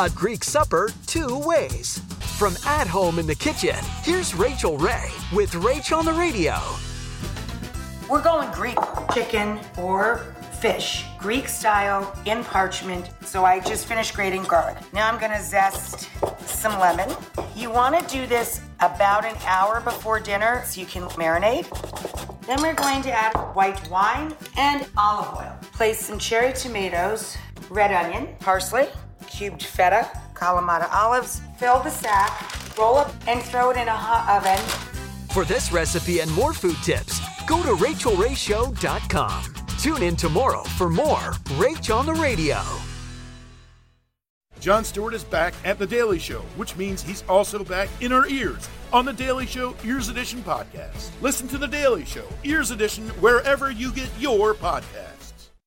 A 0.00 0.08
Greek 0.08 0.44
supper 0.44 0.88
two 1.06 1.38
ways. 1.40 1.98
From 2.38 2.56
at 2.64 2.86
home 2.86 3.18
in 3.18 3.26
the 3.26 3.34
kitchen, 3.34 3.76
here's 4.02 4.34
Rachael 4.34 4.78
Ray 4.78 5.10
with 5.30 5.50
Rach 5.52 5.94
on 5.94 6.06
the 6.06 6.14
radio. 6.14 6.56
We're 8.08 8.22
going 8.22 8.50
Greek 8.50 8.78
chicken 9.12 9.60
or 9.76 10.34
fish, 10.58 11.04
Greek 11.18 11.48
style 11.48 12.18
in 12.24 12.42
parchment. 12.44 13.10
So 13.26 13.44
I 13.44 13.60
just 13.60 13.84
finished 13.84 14.14
grating 14.14 14.42
garlic. 14.44 14.78
Now 14.94 15.06
I'm 15.06 15.20
gonna 15.20 15.42
zest 15.42 16.08
some 16.46 16.80
lemon. 16.80 17.14
You 17.54 17.70
wanna 17.70 18.00
do 18.08 18.26
this 18.26 18.62
about 18.80 19.26
an 19.26 19.36
hour 19.44 19.82
before 19.82 20.18
dinner 20.18 20.62
so 20.64 20.80
you 20.80 20.86
can 20.86 21.02
marinate. 21.10 21.68
Then 22.46 22.62
we're 22.62 22.72
going 22.72 23.02
to 23.02 23.12
add 23.12 23.36
white 23.54 23.86
wine 23.90 24.34
and 24.56 24.86
olive 24.96 25.36
oil. 25.36 25.58
Place 25.74 26.00
some 26.00 26.18
cherry 26.18 26.54
tomatoes, 26.54 27.36
red 27.68 27.92
onion, 27.92 28.28
parsley, 28.38 28.88
cubed 29.40 29.62
feta, 29.62 30.06
Kalamata 30.34 30.92
olives. 30.92 31.40
Fill 31.56 31.82
the 31.82 31.88
sack, 31.90 32.76
roll 32.76 32.98
up, 32.98 33.10
and 33.26 33.40
throw 33.42 33.70
it 33.70 33.78
in 33.78 33.88
a 33.88 33.90
hot 33.90 34.28
oven. 34.36 34.62
For 35.32 35.46
this 35.46 35.72
recipe 35.72 36.20
and 36.20 36.30
more 36.32 36.52
food 36.52 36.76
tips, 36.82 37.20
go 37.46 37.62
to 37.62 37.70
rachaelrayshow.com. 37.82 39.54
Tune 39.78 40.02
in 40.02 40.14
tomorrow 40.14 40.62
for 40.76 40.90
more 40.90 41.32
Rach 41.56 41.94
on 41.94 42.04
the 42.04 42.12
Radio. 42.12 42.60
Jon 44.60 44.84
Stewart 44.84 45.14
is 45.14 45.24
back 45.24 45.54
at 45.64 45.78
The 45.78 45.86
Daily 45.86 46.18
Show, 46.18 46.40
which 46.58 46.76
means 46.76 47.02
he's 47.02 47.24
also 47.26 47.64
back 47.64 47.88
in 48.02 48.12
our 48.12 48.26
ears 48.26 48.68
on 48.92 49.06
The 49.06 49.12
Daily 49.14 49.46
Show 49.46 49.74
Ears 49.82 50.10
Edition 50.10 50.42
podcast. 50.42 51.08
Listen 51.22 51.48
to 51.48 51.56
The 51.56 51.68
Daily 51.68 52.04
Show 52.04 52.26
Ears 52.44 52.72
Edition 52.72 53.08
wherever 53.20 53.70
you 53.70 53.90
get 53.90 54.10
your 54.18 54.52
podcast. 54.52 55.19